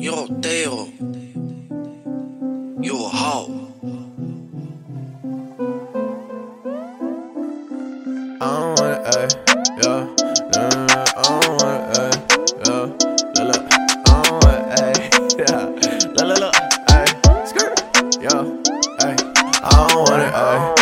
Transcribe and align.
Yo, 0.00 0.28
Taeo. 0.40 0.86
You 2.80 2.94
a 2.94 3.08
hoe. 3.08 3.50
I 8.40 8.46
don't 8.46 8.78
want 8.78 8.94
it, 8.94 9.00
ayy, 9.16 9.30
yeah. 9.82 10.00
No, 10.54 10.60
no, 10.70 10.86
no, 10.86 10.98
I 11.02 11.26
don't 11.26 11.50
want 11.58 11.74
it, 11.74 11.98
ayy, 11.98 12.16
yeah. 12.64 12.84
Look, 13.34 13.50
look, 13.50 13.62
I 14.06 14.22
don't 14.22 14.38
want 14.44 14.54
it, 14.54 14.78
ayy, 14.78 15.02
yeah. 15.36 15.62
Look, 16.14 16.26
look, 16.28 16.38
look, 16.38 16.54
ayy, 16.94 17.10
skirt, 17.48 17.74
yeah, 18.22 18.42
ayy. 19.02 19.18
I 19.64 19.70
don't 19.88 19.98
want 19.98 20.22
it, 20.22 20.77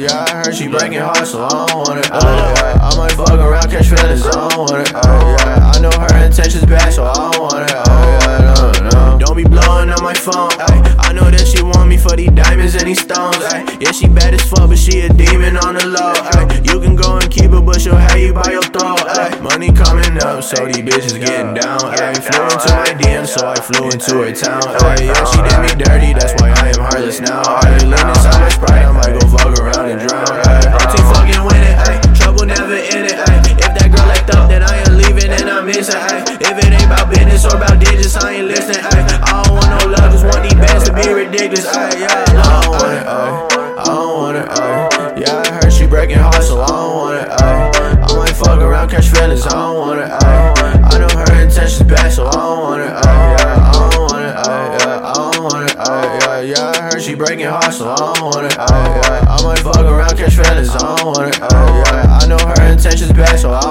yeah. 0.00 0.24
I 0.28 0.44
heard 0.44 0.54
she 0.54 0.68
breaking 0.68 1.00
hearts, 1.00 1.30
so 1.30 1.44
I 1.44 1.48
don't 1.48 1.76
want 1.76 1.98
it, 1.98 2.06
ayy, 2.06 2.22
yeah. 2.22 2.78
I 2.80 2.96
might 2.96 3.12
fuck 3.12 3.30
around, 3.30 3.70
catch 3.70 3.88
feelings, 3.88 4.22
so 4.22 4.30
I 4.30 4.48
don't 4.48 4.58
want 4.58 4.88
it, 4.88 4.94
ayy, 4.94 5.38
yeah. 5.38 5.72
I 5.74 5.78
know 5.80 5.90
her 5.90 6.24
intentions 6.24 6.64
bad, 6.66 6.92
so 6.92 7.04
I 7.04 7.14
don't 7.14 7.40
want 7.40 7.70
it, 7.70 7.76
ayy, 7.76 8.20
yeah. 8.24 8.80
No, 8.90 8.90
no. 8.90 9.18
Don't 9.18 9.36
be 9.36 9.44
blowing 9.44 9.90
on 9.90 10.02
my 10.02 10.14
phone, 10.14 10.50
ayy. 10.50 10.80
I 10.98 11.12
know 11.12 11.30
that 11.30 11.46
she 11.46 11.62
want 11.62 11.88
me 11.88 11.96
for 11.96 12.16
these 12.16 12.30
diamonds 12.30 12.74
and 12.74 12.86
these 12.86 13.00
stones, 13.00 13.36
ayy. 13.36 13.82
Yeah, 13.82 13.92
she 13.92 14.06
bad 14.08 14.34
as 14.34 14.42
fuck, 14.42 14.68
but 14.68 14.78
she 14.78 15.00
a 15.00 15.08
demon 15.08 15.56
on 15.58 15.74
the 15.74 15.86
low, 15.86 16.12
ayy. 16.36 16.66
You 16.70 16.80
can 16.80 16.96
go 16.96 17.16
and 17.16 17.30
keep 17.30 17.50
her, 17.50 17.60
but 17.60 17.80
she'll 17.80 17.96
have 17.96 18.18
you 18.18 18.32
by 18.32 18.50
your 18.50 18.62
throat, 18.62 19.00
ayy. 19.14 19.42
Money 19.42 19.72
coming 19.72 20.18
up, 20.22 20.42
so 20.42 20.66
these 20.66 20.82
bitches 20.82 21.18
getting 21.20 21.54
down, 21.54 21.80
ayy. 21.80 22.18
Flew 22.18 22.44
into 22.44 22.70
my 22.74 22.92
DM, 22.98 23.26
so 23.26 23.46
I 23.46 23.56
flew 23.60 23.90
into 23.90 24.22
her 24.22 24.32
town, 24.32 24.62
ayy. 24.90 25.06
Yeah, 25.06 25.24
she 25.30 25.40
did 25.44 25.58
me 25.62 25.72
dirty, 25.84 26.12
that's 26.14 26.34
why 26.40 26.50
I 26.50 26.72
am 26.74 26.80
heartless 26.80 27.20
now, 27.20 27.42
ayy. 27.62 27.84
Leaning 27.84 28.20
so 28.20 28.30
much 28.40 28.58
pride, 28.58 28.84
I 28.84 28.92
might 28.92 29.12
go 29.20 29.23
business 37.14 37.44
or 37.46 37.56
about 37.56 37.78
digits, 37.78 38.16
I 38.16 38.42
ain't 38.42 38.48
listening, 38.48 38.82
ayy. 38.82 39.06
I 39.06 39.42
don't 39.42 39.54
want 39.54 39.70
no 39.70 39.86
love, 39.94 40.12
just 40.12 40.24
want 40.26 40.42
these 40.42 40.58
bands 40.58 40.84
to 40.88 40.92
be 40.92 41.06
ridiculous, 41.12 41.66
ayy. 41.66 42.00
Yeah, 42.02 42.10
I 42.10 42.60
don't 42.60 42.74
want 42.74 42.92
it, 42.92 43.06
ayy. 43.06 43.38
I 43.78 43.84
don't 43.86 44.12
want 44.18 44.36
it, 44.36 44.46
ayy. 44.50 45.22
Yeah, 45.22 45.42
I 45.46 45.50
heard 45.62 45.72
she 45.72 45.86
breaking 45.86 46.18
hearts, 46.18 46.48
so 46.48 46.60
I 46.60 46.66
don't 46.66 46.94
want 46.94 47.16
it, 47.22 47.28
ayy. 47.30 47.70
I 48.04 48.16
might 48.16 48.34
fuck 48.34 48.60
around, 48.60 48.90
catch 48.90 49.08
feelings, 49.08 49.46
I 49.46 49.50
don't 49.50 49.76
want 49.78 50.00
it, 50.00 50.10
ayy. 50.10 50.82
I 50.84 50.98
know 50.98 51.08
her 51.14 51.42
intentions 51.42 51.88
bad, 51.88 52.12
so 52.12 52.26
I 52.26 52.32
don't 52.32 52.60
want 52.60 52.82
it. 52.82 52.90
Yeah, 52.90 52.98
I 52.98 53.72
don't 53.72 53.96
want 54.02 54.24
it, 54.24 54.34
I 54.34 55.12
don't 55.14 55.42
want 55.42 55.70
it. 55.70 55.74
Yeah, 56.44 56.72
I 56.76 56.90
heard 56.90 57.00
she 57.00 57.14
breaking 57.14 57.46
hearts, 57.46 57.78
so 57.78 57.88
I 57.88 57.96
don't 57.96 58.20
want 58.20 58.44
it, 58.46 58.52
ayy. 58.52 59.02
Yeah, 59.02 59.32
I 59.32 59.42
might 59.42 59.60
fuck 59.60 59.78
around, 59.78 60.16
catch 60.16 60.34
feelings, 60.34 60.70
I 60.70 60.78
don't 60.78 61.06
want 61.06 61.28
it, 61.28 61.40
ayy. 61.40 61.84
Yeah, 61.86 62.18
I 62.20 62.26
know 62.26 62.38
her 62.38 62.72
intentions 62.72 63.12
bad, 63.12 63.38
so 63.38 63.50
I 63.52 63.63